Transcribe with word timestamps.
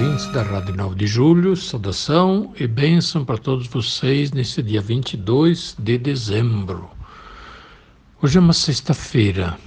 ouvintes 0.00 0.26
da 0.26 0.42
Rádio 0.44 0.76
9 0.76 0.94
de 0.94 1.08
Julho, 1.08 1.56
saudação 1.56 2.52
e 2.56 2.68
bênção 2.68 3.24
para 3.24 3.36
todos 3.36 3.66
vocês 3.66 4.30
nesse 4.30 4.62
dia 4.62 4.80
22 4.80 5.74
de 5.76 5.98
dezembro. 5.98 6.88
Hoje 8.22 8.38
é 8.38 8.40
uma 8.40 8.52
sexta-feira, 8.52 9.58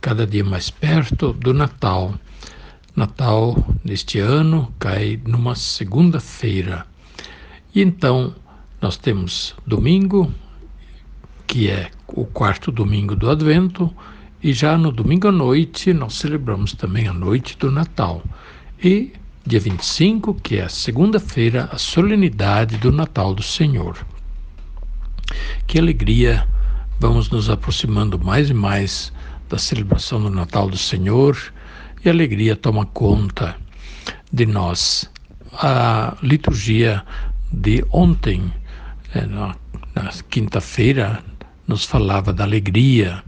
cada 0.00 0.26
dia 0.26 0.42
mais 0.42 0.70
perto 0.70 1.32
do 1.32 1.54
Natal. 1.54 2.14
Natal 2.96 3.64
neste 3.84 4.18
ano 4.18 4.74
cai 4.76 5.20
numa 5.24 5.54
segunda-feira. 5.54 6.84
E 7.72 7.80
então 7.80 8.34
nós 8.82 8.96
temos 8.96 9.54
domingo, 9.64 10.34
que 11.46 11.70
é 11.70 11.92
o 12.08 12.24
quarto 12.24 12.72
domingo 12.72 13.14
do 13.14 13.30
Advento, 13.30 13.94
e 14.42 14.52
já 14.52 14.76
no 14.76 14.90
domingo 14.90 15.28
à 15.28 15.32
noite 15.32 15.92
nós 15.92 16.14
celebramos 16.14 16.72
também 16.72 17.06
a 17.06 17.12
noite 17.12 17.56
do 17.56 17.70
Natal. 17.70 18.20
E 18.82 19.12
dia 19.48 19.58
25, 19.58 20.34
que 20.34 20.58
é 20.58 20.64
a 20.64 20.68
segunda-feira, 20.68 21.70
a 21.72 21.78
solenidade 21.78 22.76
do 22.76 22.92
Natal 22.92 23.34
do 23.34 23.42
Senhor. 23.42 23.96
Que 25.66 25.78
alegria! 25.78 26.46
Vamos 27.00 27.30
nos 27.30 27.48
aproximando 27.48 28.18
mais 28.18 28.50
e 28.50 28.54
mais 28.54 29.10
da 29.48 29.56
celebração 29.56 30.20
do 30.20 30.28
Natal 30.28 30.68
do 30.68 30.76
Senhor 30.76 31.34
e 32.04 32.10
a 32.10 32.12
alegria 32.12 32.54
toma 32.56 32.84
conta 32.84 33.56
de 34.30 34.44
nós. 34.44 35.10
A 35.54 36.14
liturgia 36.22 37.02
de 37.50 37.82
ontem, 37.90 38.52
eh, 39.14 39.24
na, 39.24 39.56
na 39.94 40.10
quinta-feira, 40.28 41.24
nos 41.66 41.86
falava 41.86 42.34
da 42.34 42.44
alegria. 42.44 43.24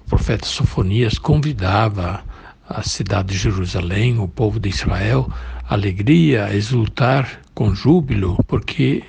O 0.00 0.10
profeta 0.10 0.44
Sofonias 0.44 1.16
convidava 1.16 2.22
a 2.68 2.82
cidade 2.82 3.34
de 3.34 3.38
Jerusalém, 3.38 4.18
o 4.18 4.28
povo 4.28 4.58
de 4.58 4.68
Israel, 4.68 5.30
alegria, 5.68 6.54
exultar 6.54 7.40
com 7.54 7.74
júbilo, 7.74 8.38
porque 8.46 9.02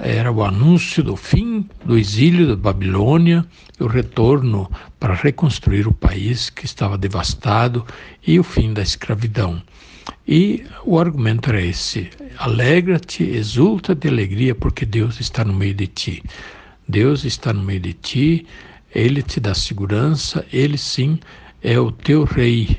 era 0.00 0.32
o 0.32 0.42
anúncio 0.42 1.02
do 1.02 1.16
fim 1.16 1.68
do 1.84 1.98
exílio 1.98 2.48
da 2.48 2.56
Babilônia 2.56 3.44
o 3.78 3.86
retorno 3.86 4.70
para 4.98 5.14
reconstruir 5.14 5.86
o 5.86 5.92
país 5.92 6.48
que 6.48 6.64
estava 6.64 6.96
devastado 6.96 7.84
e 8.26 8.38
o 8.38 8.42
fim 8.42 8.72
da 8.72 8.82
escravidão. 8.82 9.62
E 10.26 10.64
o 10.84 10.98
argumento 10.98 11.50
era 11.50 11.60
esse: 11.60 12.10
alegra-te, 12.38 13.22
exulta 13.24 13.94
de 13.94 14.08
alegria, 14.08 14.54
porque 14.54 14.86
Deus 14.86 15.20
está 15.20 15.44
no 15.44 15.52
meio 15.52 15.74
de 15.74 15.86
ti. 15.86 16.22
Deus 16.88 17.24
está 17.24 17.52
no 17.52 17.62
meio 17.62 17.80
de 17.80 17.92
ti, 17.92 18.46
ele 18.94 19.22
te 19.22 19.40
dá 19.40 19.54
segurança, 19.54 20.44
ele 20.52 20.76
sim 20.76 21.18
é 21.62 21.78
o 21.78 21.90
teu 21.90 22.24
rei. 22.24 22.78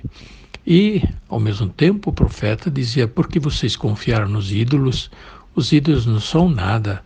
E, 0.66 1.03
ao 1.30 1.39
mesmo 1.39 1.67
tempo, 1.67 2.09
o 2.09 2.14
profeta 2.14 2.70
dizia: 2.70 3.08
Porque 3.08 3.40
vocês 3.40 3.75
confiaram 3.75 4.30
nos 4.30 4.52
ídolos? 4.52 5.09
Os 5.56 5.72
ídolos 5.72 6.06
não 6.06 6.20
são 6.20 6.50
nada. 6.50 7.03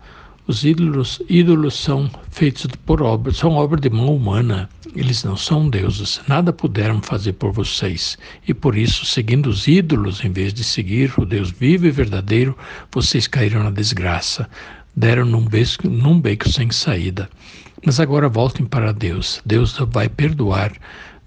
Os 0.47 0.63
ídolos, 0.63 1.21
ídolos 1.27 1.75
são 1.77 2.09
feitos 2.31 2.67
por 2.85 3.01
obra, 3.01 3.33
são 3.33 3.55
obra 3.55 3.81
de 3.81 3.89
mão 3.89 4.15
humana. 4.15 4.69
Eles 4.95 5.21
não 5.25 5.35
são 5.35 5.69
deuses. 5.69 6.21
Nada 6.25 6.53
puderam 6.53 7.01
fazer 7.01 7.33
por 7.33 7.51
vocês. 7.51 8.17
E 8.47 8.53
por 8.53 8.77
isso, 8.77 9.05
seguindo 9.05 9.47
os 9.47 9.67
ídolos, 9.67 10.23
em 10.23 10.31
vez 10.31 10.53
de 10.53 10.63
seguir 10.63 11.13
o 11.17 11.25
Deus 11.25 11.51
vivo 11.51 11.85
e 11.85 11.91
verdadeiro, 11.91 12.57
vocês 12.89 13.27
caíram 13.27 13.61
na 13.61 13.71
desgraça. 13.71 14.49
Deram 14.95 15.25
num 15.25 15.43
beco, 15.43 15.89
num 15.89 16.19
beco 16.21 16.47
sem 16.47 16.71
saída. 16.71 17.29
Mas 17.85 17.99
agora 17.99 18.29
voltem 18.29 18.65
para 18.65 18.93
Deus. 18.93 19.41
Deus 19.45 19.77
vai 19.91 20.07
perdoar. 20.07 20.71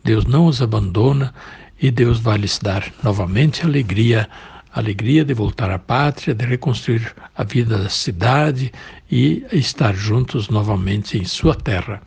Deus 0.03 0.25
não 0.25 0.47
os 0.47 0.63
abandona 0.63 1.35
e 1.81 1.91
Deus 1.91 2.19
vai 2.19 2.39
lhes 2.39 2.59
dar 2.59 2.93
novamente 3.03 3.65
alegria, 3.65 4.29
alegria 4.73 5.25
de 5.25 5.35
voltar 5.35 5.71
à 5.71 5.79
pátria, 5.79 6.35
de 6.35 6.45
reconstruir 6.45 7.15
a 7.37 7.45
vida 7.45 7.79
da 7.79 7.89
cidade 7.89 8.73
e 9.11 9.45
estar 9.53 9.95
juntos 9.95 10.49
novamente 10.49 11.19
em 11.19 11.25
sua 11.25 11.55
terra. 11.55 12.03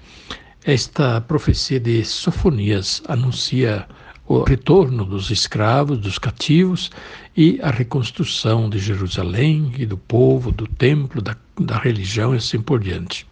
Esta 0.66 1.20
profecia 1.22 1.80
de 1.80 2.04
Sofonias 2.06 3.04
anuncia 3.08 3.88
o 4.26 4.44
retorno 4.44 5.04
dos 5.04 5.30
escravos, 5.30 5.98
dos 5.98 6.18
cativos 6.18 6.90
e 7.36 7.60
a 7.62 7.70
reconstrução 7.70 8.70
de 8.70 8.80
Jerusalém 8.80 9.74
e 9.78 9.86
do 9.86 9.98
povo, 9.98 10.52
do 10.52 10.66
templo, 10.66 11.22
da, 11.22 11.36
da 11.60 11.78
religião 11.78 12.34
e 12.34 12.38
assim 12.38 12.62
por 12.62 12.80
diante. 12.80 13.28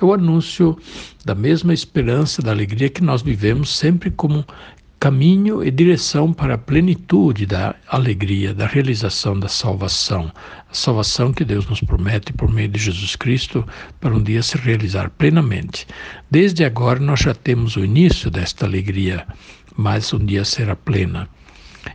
É 0.00 0.04
o 0.04 0.12
anúncio 0.12 0.76
da 1.24 1.34
mesma 1.34 1.72
esperança, 1.72 2.42
da 2.42 2.50
alegria 2.50 2.88
que 2.88 3.02
nós 3.02 3.22
vivemos 3.22 3.76
sempre 3.76 4.10
como 4.10 4.44
caminho 4.98 5.62
e 5.62 5.70
direção 5.70 6.32
para 6.32 6.54
a 6.54 6.58
plenitude 6.58 7.46
da 7.46 7.74
alegria, 7.88 8.54
da 8.54 8.66
realização 8.66 9.38
da 9.38 9.48
salvação. 9.48 10.32
A 10.70 10.74
salvação 10.74 11.32
que 11.32 11.44
Deus 11.44 11.66
nos 11.66 11.80
promete 11.80 12.32
por 12.32 12.50
meio 12.50 12.68
de 12.68 12.78
Jesus 12.78 13.14
Cristo 13.14 13.64
para 14.00 14.14
um 14.14 14.22
dia 14.22 14.42
se 14.42 14.56
realizar 14.56 15.10
plenamente. 15.10 15.86
Desde 16.30 16.64
agora 16.64 16.98
nós 16.98 17.20
já 17.20 17.34
temos 17.34 17.76
o 17.76 17.84
início 17.84 18.30
desta 18.30 18.66
alegria, 18.66 19.26
mas 19.76 20.12
um 20.12 20.18
dia 20.18 20.44
será 20.44 20.74
plena. 20.74 21.28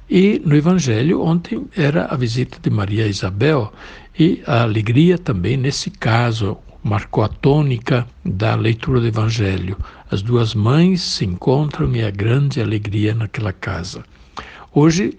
E 0.09 0.41
no 0.45 0.55
Evangelho, 0.55 1.21
ontem 1.21 1.67
era 1.75 2.05
a 2.05 2.15
visita 2.15 2.57
de 2.61 2.69
Maria 2.69 3.05
a 3.05 3.07
Isabel 3.07 3.73
e 4.17 4.41
a 4.45 4.61
alegria 4.61 5.17
também 5.17 5.57
nesse 5.57 5.89
caso, 5.89 6.57
marcou 6.83 7.23
a 7.23 7.27
tônica 7.27 8.07
da 8.23 8.55
leitura 8.55 8.99
do 8.99 9.07
Evangelho. 9.07 9.77
As 10.09 10.21
duas 10.21 10.55
mães 10.55 11.01
se 11.01 11.25
encontram 11.25 11.95
e 11.95 12.03
há 12.03 12.09
grande 12.09 12.61
alegria 12.61 13.13
naquela 13.13 13.53
casa. 13.53 14.03
Hoje, 14.73 15.17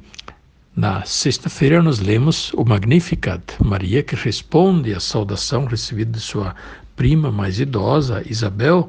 na 0.75 1.05
sexta-feira, 1.05 1.83
nós 1.83 1.99
lemos 1.99 2.53
o 2.55 2.65
Magnificat, 2.65 3.43
Maria 3.63 4.03
que 4.03 4.17
responde 4.17 4.95
à 4.95 5.01
saudação 5.01 5.67
recebida 5.67 6.13
de 6.13 6.21
sua 6.21 6.55
prima 6.97 7.31
mais 7.31 7.61
idosa, 7.61 8.23
Isabel, 8.27 8.89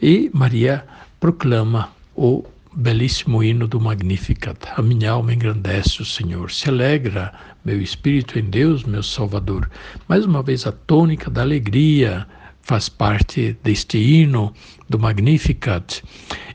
e 0.00 0.30
Maria 0.32 0.84
proclama 1.18 1.90
o 2.14 2.44
belíssimo 2.78 3.42
hino 3.42 3.66
do 3.66 3.80
Magnificat. 3.80 4.56
A 4.76 4.80
minha 4.80 5.10
alma 5.10 5.34
engrandece 5.34 6.00
o 6.00 6.04
Senhor, 6.04 6.48
se 6.52 6.68
alegra 6.68 7.32
meu 7.64 7.82
espírito 7.82 8.38
em 8.38 8.44
Deus, 8.44 8.84
meu 8.84 9.02
Salvador. 9.02 9.68
Mais 10.06 10.24
uma 10.24 10.44
vez, 10.44 10.64
a 10.64 10.70
tônica 10.70 11.28
da 11.28 11.42
alegria 11.42 12.24
faz 12.62 12.88
parte 12.88 13.58
deste 13.64 13.98
hino 13.98 14.52
do 14.88 14.96
Magnificat. 14.96 16.04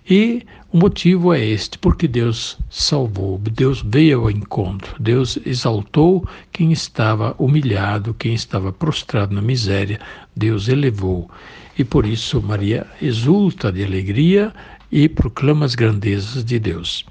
E 0.09 0.45
o 0.71 0.77
motivo 0.77 1.33
é 1.33 1.45
este, 1.45 1.77
porque 1.77 2.07
Deus 2.07 2.57
salvou, 2.69 3.37
Deus 3.37 3.83
veio 3.85 4.21
ao 4.21 4.31
encontro, 4.31 4.95
Deus 4.99 5.37
exaltou 5.45 6.25
quem 6.53 6.71
estava 6.71 7.35
humilhado, 7.37 8.13
quem 8.13 8.33
estava 8.33 8.71
prostrado 8.71 9.35
na 9.35 9.41
miséria, 9.41 9.99
Deus 10.33 10.69
elevou. 10.69 11.29
E 11.77 11.83
por 11.83 12.05
isso 12.05 12.41
Maria 12.41 12.85
exulta 13.01 13.71
de 13.71 13.83
alegria 13.83 14.53
e 14.93 15.09
proclama 15.09 15.65
as 15.65 15.73
grandezas 15.73 16.45
de 16.45 16.59
Deus. 16.59 17.03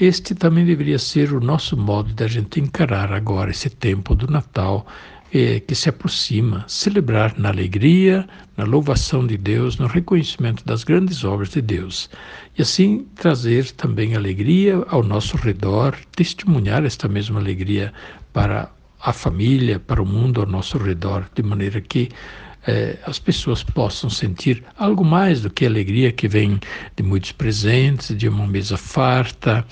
Este 0.00 0.34
também 0.34 0.66
deveria 0.66 0.98
ser 0.98 1.32
o 1.32 1.38
nosso 1.38 1.76
modo 1.76 2.12
de 2.12 2.24
a 2.24 2.26
gente 2.26 2.58
encarar 2.58 3.12
agora 3.12 3.52
esse 3.52 3.70
tempo 3.70 4.16
do 4.16 4.26
Natal 4.26 4.84
eh, 5.32 5.60
que 5.60 5.76
se 5.76 5.88
aproxima, 5.88 6.64
celebrar 6.66 7.38
na 7.38 7.50
alegria, 7.50 8.26
na 8.56 8.64
louvação 8.64 9.24
de 9.24 9.36
Deus, 9.36 9.78
no 9.78 9.86
reconhecimento 9.86 10.64
das 10.64 10.82
grandes 10.82 11.22
obras 11.22 11.50
de 11.50 11.62
Deus. 11.62 12.10
E 12.58 12.62
assim 12.62 13.06
trazer 13.14 13.70
também 13.70 14.16
alegria 14.16 14.84
ao 14.88 15.04
nosso 15.04 15.36
redor, 15.36 15.94
testemunhar 16.16 16.84
esta 16.84 17.06
mesma 17.06 17.38
alegria 17.38 17.92
para 18.32 18.68
a 19.00 19.12
família, 19.12 19.78
para 19.78 20.02
o 20.02 20.06
mundo 20.06 20.40
ao 20.40 20.48
nosso 20.48 20.78
redor, 20.78 21.30
de 21.32 21.44
maneira 21.44 21.80
que 21.80 22.08
eh, 22.66 22.98
as 23.04 23.18
pessoas 23.18 23.62
possam 23.62 24.08
sentir 24.08 24.62
algo 24.78 25.04
mais 25.04 25.42
do 25.42 25.50
que 25.50 25.64
a 25.64 25.68
alegria 25.68 26.10
que 26.10 26.26
vem 26.26 26.58
de 26.96 27.02
muitos 27.02 27.32
presentes, 27.32 28.16
de 28.16 28.28
uma 28.28 28.46
mesa 28.46 28.76
farta, 28.76 29.64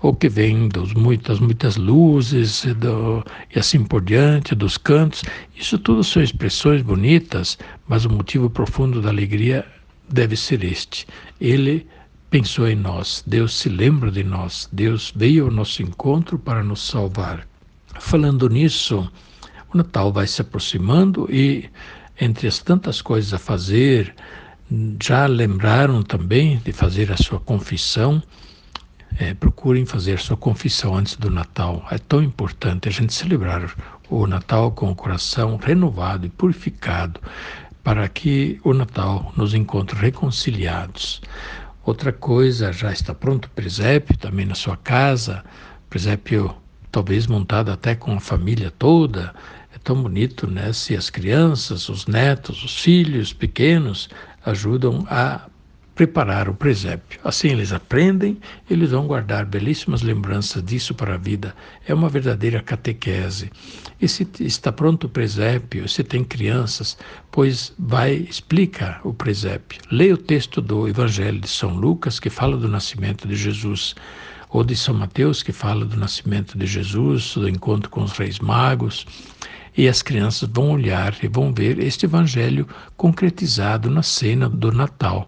ou 0.00 0.14
que 0.14 0.28
vem 0.28 0.68
dos 0.68 0.94
muitas, 0.94 1.38
muitas 1.38 1.76
luzes 1.76 2.64
do, 2.76 3.24
e 3.54 3.58
assim 3.58 3.84
por 3.84 4.00
diante, 4.02 4.54
dos 4.54 4.76
cantos. 4.78 5.22
Isso 5.56 5.78
tudo 5.78 6.02
são 6.02 6.22
expressões 6.22 6.82
bonitas, 6.82 7.58
mas 7.86 8.04
o 8.04 8.10
motivo 8.10 8.48
profundo 8.48 9.02
da 9.02 9.10
alegria 9.10 9.66
deve 10.08 10.36
ser 10.36 10.64
este. 10.64 11.06
Ele 11.40 11.86
pensou 12.30 12.68
em 12.68 12.76
nós, 12.76 13.24
Deus 13.26 13.54
se 13.54 13.68
lembra 13.68 14.10
de 14.10 14.22
nós, 14.22 14.68
Deus 14.72 15.12
veio 15.14 15.46
ao 15.46 15.50
nosso 15.50 15.82
encontro 15.82 16.38
para 16.38 16.62
nos 16.62 16.86
salvar. 16.86 17.46
Falando 17.98 18.48
nisso, 18.48 19.10
o 19.72 19.76
Natal 19.76 20.12
vai 20.12 20.26
se 20.26 20.40
aproximando 20.40 21.28
e, 21.30 21.68
entre 22.20 22.46
as 22.46 22.58
tantas 22.58 23.00
coisas 23.00 23.32
a 23.32 23.38
fazer, 23.38 24.14
já 25.02 25.26
lembraram 25.26 26.02
também 26.02 26.58
de 26.58 26.72
fazer 26.72 27.10
a 27.10 27.16
sua 27.16 27.40
confissão. 27.40 28.22
É, 29.18 29.34
procurem 29.34 29.84
fazer 29.84 30.14
a 30.14 30.18
sua 30.18 30.36
confissão 30.36 30.94
antes 30.94 31.16
do 31.16 31.30
Natal. 31.30 31.84
É 31.90 31.98
tão 31.98 32.22
importante 32.22 32.88
a 32.88 32.92
gente 32.92 33.12
celebrar 33.12 33.74
o 34.08 34.26
Natal 34.26 34.70
com 34.70 34.90
o 34.90 34.94
coração 34.94 35.56
renovado 35.56 36.26
e 36.26 36.30
purificado, 36.30 37.20
para 37.82 38.08
que 38.08 38.60
o 38.62 38.72
Natal 38.72 39.32
nos 39.36 39.54
encontre 39.54 39.98
reconciliados. 39.98 41.20
Outra 41.84 42.12
coisa, 42.12 42.72
já 42.72 42.92
está 42.92 43.14
pronto 43.14 43.46
o 43.46 43.50
presépio 43.50 44.16
também 44.16 44.46
na 44.46 44.54
sua 44.54 44.76
casa, 44.76 45.42
presépio 45.88 46.54
talvez 46.92 47.26
montado 47.26 47.70
até 47.70 47.94
com 47.94 48.12
a 48.12 48.20
família 48.20 48.70
toda. 48.70 49.34
Tão 49.82 50.02
bonito, 50.02 50.46
né? 50.46 50.72
Se 50.72 50.96
as 50.96 51.10
crianças, 51.10 51.88
os 51.88 52.06
netos, 52.06 52.62
os 52.62 52.78
filhos 52.78 53.32
pequenos 53.32 54.08
ajudam 54.44 55.06
a 55.08 55.48
preparar 56.00 56.48
o 56.48 56.54
presépio. 56.54 57.20
Assim 57.22 57.48
eles 57.48 57.72
aprendem, 57.72 58.38
eles 58.70 58.90
vão 58.90 59.06
guardar 59.06 59.44
belíssimas 59.44 60.00
lembranças 60.00 60.62
disso 60.64 60.94
para 60.94 61.12
a 61.12 61.18
vida. 61.18 61.54
É 61.86 61.92
uma 61.92 62.08
verdadeira 62.08 62.62
catequese. 62.62 63.50
E 64.00 64.08
se 64.08 64.26
está 64.40 64.72
pronto 64.72 65.04
o 65.04 65.10
presépio, 65.10 65.86
se 65.86 66.02
tem 66.02 66.24
crianças, 66.24 66.96
pois 67.30 67.74
vai, 67.78 68.14
explica 68.14 68.98
o 69.04 69.12
presépio. 69.12 69.78
Leia 69.90 70.14
o 70.14 70.16
texto 70.16 70.62
do 70.62 70.88
Evangelho 70.88 71.38
de 71.38 71.48
São 71.48 71.74
Lucas, 71.74 72.18
que 72.18 72.30
fala 72.30 72.56
do 72.56 72.66
nascimento 72.66 73.28
de 73.28 73.36
Jesus, 73.36 73.94
ou 74.48 74.64
de 74.64 74.74
São 74.74 74.94
Mateus, 74.94 75.42
que 75.42 75.52
fala 75.52 75.84
do 75.84 75.98
nascimento 75.98 76.56
de 76.56 76.66
Jesus, 76.66 77.34
do 77.34 77.46
encontro 77.46 77.90
com 77.90 78.02
os 78.02 78.12
reis 78.12 78.38
magos. 78.38 79.06
E 79.80 79.88
as 79.88 80.02
crianças 80.02 80.46
vão 80.52 80.72
olhar 80.72 81.16
e 81.22 81.26
vão 81.26 81.54
ver 81.54 81.78
este 81.78 82.04
Evangelho 82.04 82.68
concretizado 82.98 83.88
na 83.88 84.02
cena 84.02 84.46
do 84.46 84.70
Natal 84.70 85.26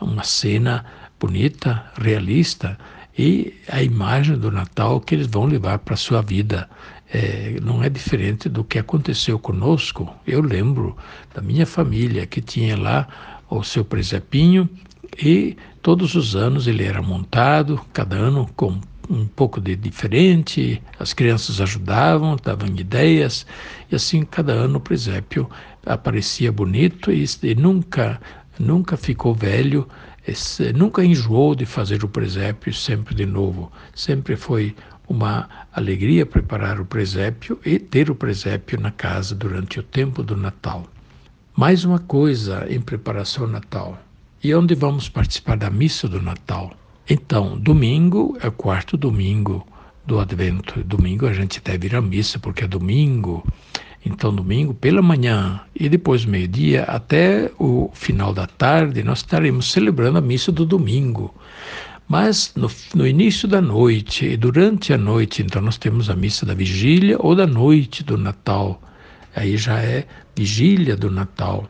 uma 0.00 0.24
cena 0.24 0.84
bonita, 1.20 1.84
realista 1.96 2.76
e 3.16 3.54
a 3.68 3.80
imagem 3.80 4.36
do 4.36 4.50
Natal 4.50 5.00
que 5.00 5.14
eles 5.14 5.28
vão 5.28 5.44
levar 5.44 5.78
para 5.78 5.94
a 5.94 5.96
sua 5.96 6.20
vida. 6.20 6.68
É, 7.14 7.56
não 7.62 7.80
é 7.80 7.88
diferente 7.88 8.48
do 8.48 8.64
que 8.64 8.76
aconteceu 8.76 9.38
conosco. 9.38 10.12
Eu 10.26 10.40
lembro 10.40 10.96
da 11.32 11.40
minha 11.40 11.64
família 11.64 12.26
que 12.26 12.40
tinha 12.40 12.76
lá 12.76 13.06
o 13.48 13.62
seu 13.62 13.84
presepinho 13.84 14.68
e 15.16 15.56
todos 15.80 16.16
os 16.16 16.34
anos 16.34 16.66
ele 16.66 16.82
era 16.82 17.00
montado, 17.00 17.80
cada 17.92 18.16
ano 18.16 18.50
com 18.56 18.80
um 19.08 19.26
pouco 19.26 19.60
de 19.60 19.74
diferente, 19.76 20.82
as 20.98 21.12
crianças 21.12 21.60
ajudavam, 21.60 22.36
davam 22.42 22.68
ideias, 22.68 23.46
e 23.90 23.94
assim 23.94 24.24
cada 24.24 24.52
ano 24.52 24.78
o 24.78 24.80
presépio 24.80 25.48
aparecia 25.84 26.52
bonito 26.52 27.10
e, 27.10 27.24
e 27.42 27.54
nunca 27.54 28.20
nunca 28.58 28.96
ficou 28.96 29.34
velho, 29.34 29.88
nunca 30.74 31.04
enjoou 31.04 31.54
de 31.54 31.66
fazer 31.66 32.04
o 32.04 32.08
presépio 32.08 32.72
sempre 32.72 33.14
de 33.14 33.26
novo. 33.26 33.72
Sempre 33.94 34.36
foi 34.36 34.74
uma 35.08 35.48
alegria 35.72 36.24
preparar 36.24 36.80
o 36.80 36.84
presépio 36.84 37.58
e 37.64 37.78
ter 37.78 38.10
o 38.10 38.14
presépio 38.14 38.80
na 38.80 38.90
casa 38.90 39.34
durante 39.34 39.80
o 39.80 39.82
tempo 39.82 40.22
do 40.22 40.36
Natal. 40.36 40.86
Mais 41.56 41.84
uma 41.84 41.98
coisa 41.98 42.66
em 42.70 42.80
preparação 42.80 43.44
ao 43.44 43.50
Natal. 43.50 43.98
E 44.42 44.54
onde 44.54 44.74
vamos 44.74 45.08
participar 45.08 45.56
da 45.56 45.70
missa 45.70 46.08
do 46.08 46.20
Natal? 46.20 46.72
Então, 47.08 47.58
domingo 47.58 48.36
é 48.40 48.48
o 48.48 48.52
quarto 48.52 48.96
domingo 48.96 49.66
do 50.06 50.20
Advento. 50.20 50.82
Domingo 50.84 51.26
a 51.26 51.32
gente 51.32 51.60
deve 51.60 51.88
ir 51.88 51.96
à 51.96 52.00
missa 52.00 52.38
porque 52.38 52.64
é 52.64 52.68
domingo. 52.68 53.44
Então, 54.04 54.34
domingo 54.34 54.74
pela 54.74 55.02
manhã 55.02 55.60
e 55.74 55.88
depois 55.88 56.24
meio-dia 56.24 56.84
até 56.84 57.50
o 57.58 57.90
final 57.92 58.32
da 58.32 58.46
tarde, 58.46 59.02
nós 59.02 59.18
estaremos 59.18 59.70
celebrando 59.70 60.18
a 60.18 60.20
missa 60.20 60.50
do 60.50 60.66
domingo. 60.66 61.34
Mas 62.08 62.52
no, 62.56 62.70
no, 62.94 63.06
início 63.06 63.48
da 63.48 63.60
noite 63.60 64.26
e 64.26 64.36
durante 64.36 64.92
a 64.92 64.98
noite, 64.98 65.42
então 65.42 65.62
nós 65.62 65.78
temos 65.78 66.10
a 66.10 66.16
missa 66.16 66.44
da 66.44 66.52
vigília 66.52 67.16
ou 67.18 67.34
da 67.34 67.46
noite 67.46 68.02
do 68.02 68.18
Natal. 68.18 68.82
Aí 69.34 69.56
já 69.56 69.78
é 69.78 70.06
vigília 70.36 70.96
do 70.96 71.10
Natal. 71.10 71.68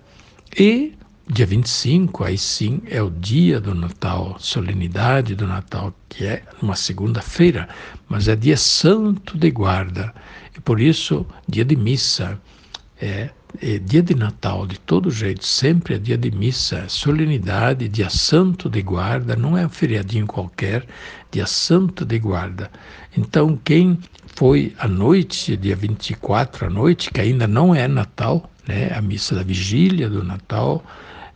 E 0.58 0.94
dia 1.32 1.46
25, 1.46 2.24
aí 2.24 2.36
sim 2.36 2.82
é 2.86 3.02
o 3.02 3.08
dia 3.08 3.58
do 3.58 3.74
Natal, 3.74 4.36
solenidade 4.38 5.34
do 5.34 5.46
Natal, 5.46 5.94
que 6.06 6.26
é 6.26 6.42
uma 6.60 6.76
segunda-feira, 6.76 7.70
mas 8.06 8.28
é 8.28 8.36
dia 8.36 8.56
santo 8.56 9.38
de 9.38 9.50
guarda. 9.50 10.12
E 10.54 10.60
por 10.60 10.78
isso, 10.78 11.24
dia 11.48 11.64
de 11.64 11.74
missa, 11.74 12.38
é, 13.00 13.30
é, 13.62 13.78
dia 13.78 14.02
de 14.02 14.14
Natal, 14.14 14.66
de 14.66 14.78
todo 14.78 15.10
jeito, 15.10 15.46
sempre 15.46 15.94
é 15.94 15.98
dia 15.98 16.18
de 16.18 16.30
missa, 16.30 16.86
solenidade, 16.86 17.88
dia 17.88 18.10
santo 18.10 18.68
de 18.68 18.82
guarda, 18.82 19.34
não 19.34 19.56
é 19.56 19.64
um 19.64 19.70
feriadinho 19.70 20.26
qualquer, 20.26 20.86
dia 21.30 21.46
santo 21.46 22.04
de 22.04 22.18
guarda. 22.18 22.70
Então, 23.16 23.58
quem 23.64 23.98
foi 24.26 24.74
à 24.78 24.86
noite, 24.86 25.56
dia 25.56 25.76
24 25.76 26.66
à 26.66 26.70
noite, 26.70 27.10
que 27.10 27.22
ainda 27.22 27.46
não 27.46 27.74
é 27.74 27.88
Natal, 27.88 28.50
né, 28.68 28.92
a 28.94 29.00
missa 29.00 29.34
da 29.34 29.42
vigília 29.42 30.10
do 30.10 30.22
Natal, 30.22 30.84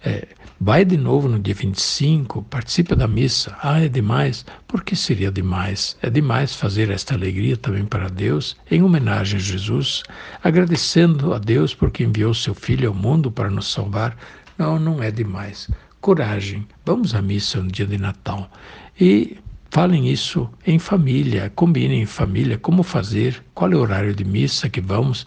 é, 0.05 0.29
vai 0.61 0.85
de 0.85 0.97
novo 0.97 1.29
no 1.29 1.39
dia 1.39 1.55
25, 1.55 2.43
participa 2.45 2.95
da 2.95 3.07
missa. 3.07 3.57
Ah, 3.63 3.81
é 3.81 3.89
demais. 3.89 4.45
Por 4.67 4.85
que 4.85 4.95
seria 4.97 5.31
demais? 5.31 5.97
É 6.03 6.11
demais 6.11 6.55
fazer 6.55 6.91
esta 6.91 7.15
alegria 7.15 7.57
também 7.57 7.85
para 7.85 8.09
Deus, 8.09 8.57
em 8.71 8.83
homenagem 8.83 9.39
a 9.39 9.43
Jesus, 9.43 10.03
agradecendo 10.43 11.35
a 11.35 11.39
Deus 11.39 11.75
porque 11.75 12.05
enviou 12.05 12.35
seu 12.35 12.55
Filho 12.55 12.89
ao 12.89 12.95
mundo 12.95 13.31
para 13.31 13.51
nos 13.51 13.73
salvar. 13.73 14.17
Não, 14.59 14.79
não 14.79 15.03
é 15.03 15.11
demais. 15.11 15.69
Coragem, 16.01 16.67
vamos 16.85 17.15
à 17.15 17.21
missa 17.21 17.61
no 17.61 17.71
dia 17.71 17.87
de 17.87 17.99
Natal. 17.99 18.51
E 18.99 19.39
Falem 19.71 20.09
isso 20.09 20.49
em 20.67 20.79
família, 20.79 21.53
combinem 21.55 22.01
em 22.01 22.07
família 22.07 22.57
como 22.57 22.83
fazer, 22.83 23.45
qual 23.53 23.71
é 23.71 23.77
o 23.77 23.81
horário 23.81 24.15
de 24.15 24.25
missa 24.25 24.71
que 24.71 24.81
vamos. 24.81 25.27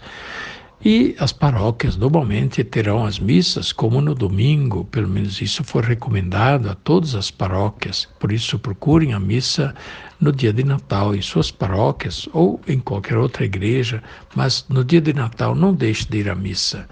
E 0.84 1.14
as 1.20 1.34
paróquias 1.34 1.98
normalmente 1.98 2.64
terão 2.64 3.06
as 3.06 3.20
missas 3.20 3.74
como 3.74 4.00
no 4.00 4.16
domingo, 4.16 4.86
pelo 4.86 5.10
menos 5.10 5.42
isso 5.42 5.62
foi 5.62 5.82
recomendado 5.82 6.70
a 6.70 6.76
todas 6.76 7.16
as 7.16 7.30
paróquias. 7.30 8.08
Por 8.18 8.32
isso, 8.32 8.58
procurem 8.58 9.14
a 9.14 9.20
missa 9.20 9.76
no 10.22 10.32
dia 10.32 10.54
de 10.54 10.64
Natal 10.64 11.14
em 11.14 11.22
suas 11.22 11.52
paróquias 11.52 12.30
ou 12.32 12.62
em 12.66 12.80
qualquer 12.80 13.18
outra 13.18 13.44
igreja, 13.44 14.02
mas 14.34 14.66
no 14.70 14.86
dia 14.86 15.02
de 15.02 15.12
Natal 15.12 15.54
não 15.54 15.74
deixe 15.74 16.08
de 16.08 16.20
ir 16.20 16.30
à 16.30 16.36
missa. 16.36 16.88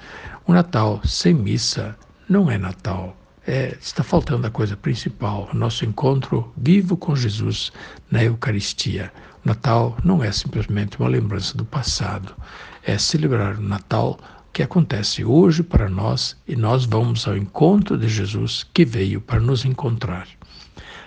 O 0.45 0.51
Natal 0.51 0.99
sem 1.05 1.33
missa 1.33 1.97
não 2.27 2.51
é 2.51 2.57
Natal. 2.57 3.15
É, 3.45 3.77
está 3.79 4.03
faltando 4.03 4.45
a 4.45 4.51
coisa 4.51 4.75
principal, 4.75 5.49
o 5.53 5.55
nosso 5.55 5.85
encontro 5.85 6.51
vivo 6.57 6.97
com 6.97 7.15
Jesus 7.15 7.71
na 8.11 8.21
Eucaristia. 8.21 9.13
Natal 9.47 9.97
não 10.03 10.21
é 10.21 10.29
simplesmente 10.29 10.99
uma 10.99 11.07
lembrança 11.07 11.57
do 11.57 11.63
passado, 11.63 12.35
é 12.83 12.97
celebrar 12.97 13.55
o 13.55 13.61
Natal 13.61 14.19
que 14.51 14.61
acontece 14.61 15.23
hoje 15.23 15.63
para 15.63 15.89
nós 15.89 16.35
e 16.45 16.55
nós 16.55 16.83
vamos 16.83 17.25
ao 17.27 17.37
encontro 17.37 17.97
de 17.97 18.09
Jesus 18.09 18.65
que 18.73 18.83
veio 18.83 19.21
para 19.21 19.39
nos 19.39 19.63
encontrar. 19.63 20.27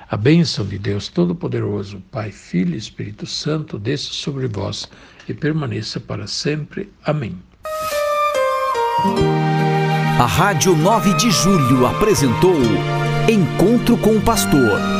A 0.08 0.16
bênção 0.16 0.64
de 0.64 0.78
Deus 0.78 1.08
Todo-Poderoso, 1.08 2.02
Pai, 2.10 2.32
Filho 2.32 2.74
e 2.74 2.78
Espírito 2.78 3.26
Santo, 3.26 3.78
desça 3.78 4.12
sobre 4.12 4.48
vós 4.48 4.88
e 5.28 5.34
permaneça 5.34 6.00
para 6.00 6.26
sempre. 6.26 6.90
Amém. 7.04 7.36
A 10.18 10.26
Rádio 10.26 10.74
9 10.74 11.14
de 11.14 11.30
Julho 11.30 11.86
apresentou 11.86 12.56
Encontro 13.28 13.96
com 13.98 14.16
o 14.16 14.20
Pastor, 14.22 14.99